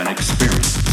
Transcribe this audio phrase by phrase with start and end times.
[0.00, 0.87] an experience.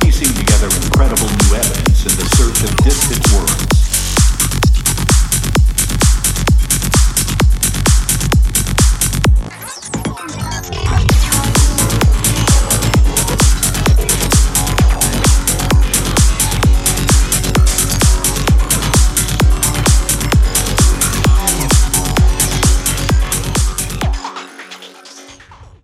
[0.00, 3.69] Piecing together incredible new evidence in the search of distant worlds.